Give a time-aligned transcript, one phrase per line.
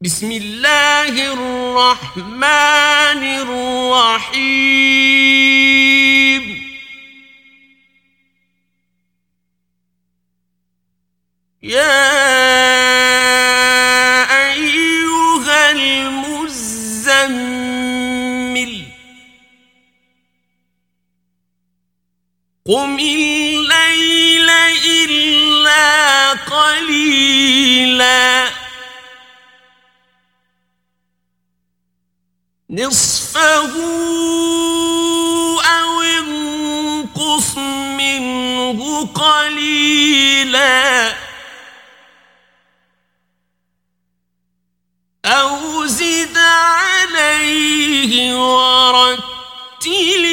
[0.00, 4.76] بسم الله الرحمن الرحيم.
[11.62, 11.96] يا
[14.52, 17.12] أيها المزمل
[22.66, 23.75] قم الليل
[32.76, 33.72] نصفه
[35.64, 37.56] أو انقص
[37.98, 41.12] منه قليلا
[45.24, 50.24] أو زد عليه ورتل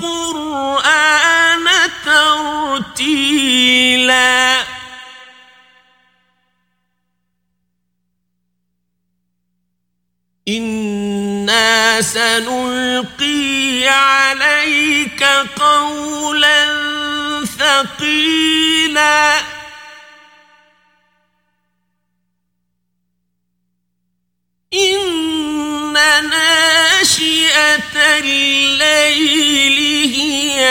[0.00, 1.20] القرآن
[2.90, 3.60] ترتيلا
[12.00, 15.24] سنلقي عليك
[15.56, 16.66] قولا
[17.58, 19.40] ثقيلا.
[24.74, 25.92] إن
[26.30, 29.78] ناشئة الليل
[30.14, 30.62] هي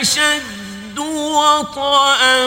[0.00, 2.44] أشد وطئا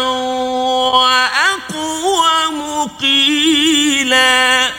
[0.94, 4.72] وأقوم قيلا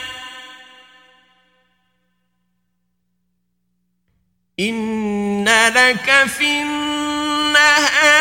[4.59, 8.11] إن لك في النهار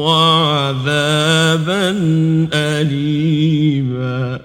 [0.00, 1.88] وعذابا
[2.54, 4.40] أليما.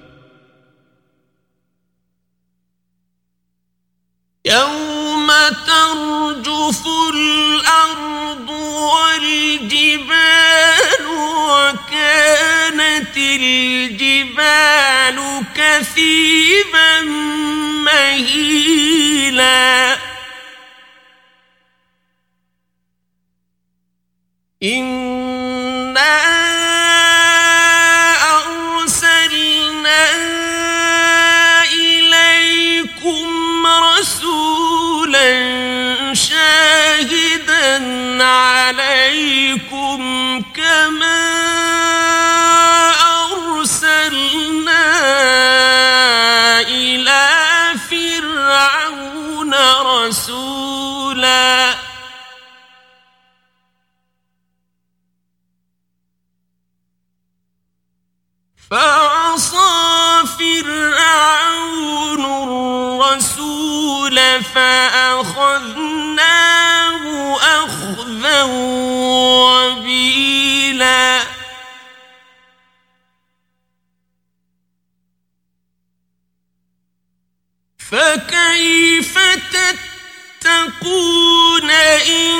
[4.45, 5.27] يوم
[5.67, 6.81] ترجف
[7.15, 8.49] الأرض
[8.91, 11.03] والجبال
[11.47, 15.17] وكانت الجبال
[15.55, 16.93] كثيبا
[17.85, 19.02] مهيلا
[24.62, 25.01] إِنَّا
[58.73, 65.83] فعصى فرعون الرسول فأخذناه
[67.37, 68.43] أخذا
[69.73, 71.23] وبيلا.
[77.91, 79.15] فكيف
[80.41, 82.37] تتقون إن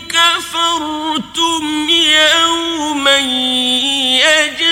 [0.00, 4.65] كفرتم يوما يجعل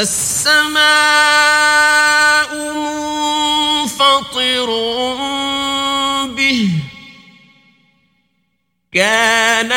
[0.00, 0.80] السماء
[3.82, 4.66] منفطر
[6.26, 6.70] به.
[8.92, 9.72] كان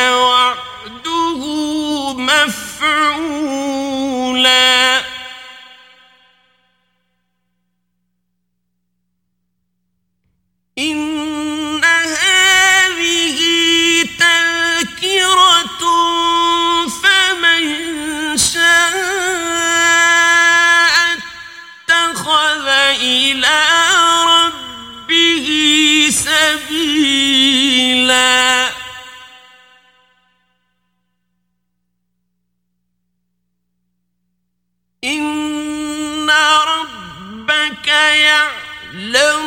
[35.04, 36.30] إن
[36.68, 39.46] ربك يعلم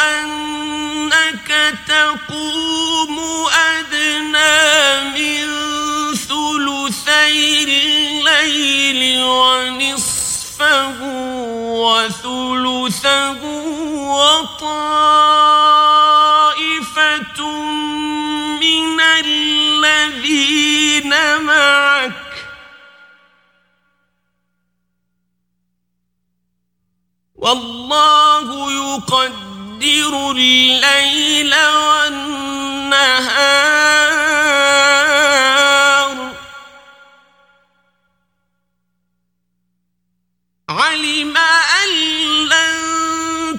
[0.00, 3.18] أنك تقوم
[3.52, 4.56] أدنى
[5.14, 5.46] من
[6.14, 10.96] ثلثي الليل ونصفه
[11.86, 13.45] وثلثه
[27.38, 32.56] والله يقدر الليل والنهار.
[40.68, 41.88] علم أن
[42.48, 42.74] لن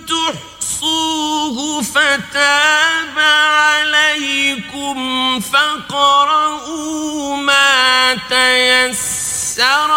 [0.05, 4.97] تحصوه فتاب عليكم
[5.39, 9.96] فاقرؤوا ما تيسر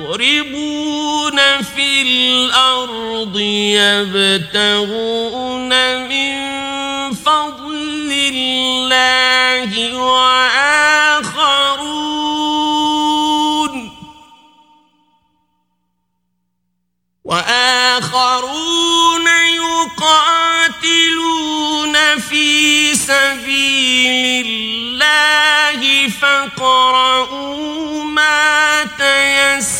[0.00, 3.36] يضربون في الأرض
[4.56, 5.68] يبتغون
[6.08, 6.34] من
[7.14, 11.30] فضل الله وآخرون
[17.24, 21.38] وآخرون يقاتلون
[22.18, 29.79] في سبيل الله فاقرؤوا ما تيسر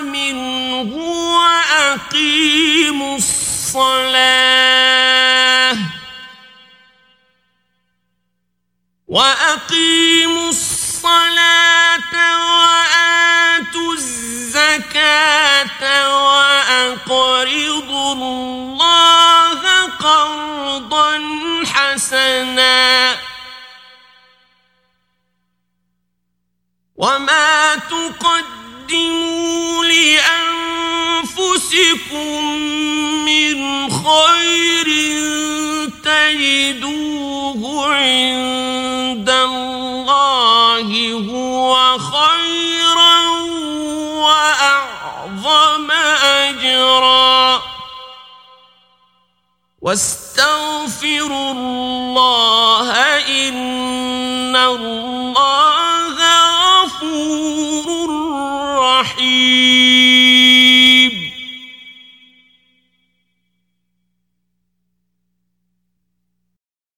[0.00, 0.96] منه
[1.36, 4.64] وأقيموا الصلاة.
[9.08, 12.14] وأقيموا الصلاة
[12.46, 15.82] وآتوا الزكاة
[16.26, 21.20] وأقرضوا الله قرضا
[21.66, 23.16] حسنا.
[26.96, 28.63] وما تقدموا
[31.34, 32.44] لأنفسكم
[33.24, 33.56] من
[33.90, 34.88] خير
[36.04, 37.62] تجدوه
[37.94, 40.88] عند الله
[41.30, 43.20] هو خيرا
[44.24, 45.90] وأعظم
[46.24, 47.62] أجرا.
[49.82, 52.73] واستغفروا الله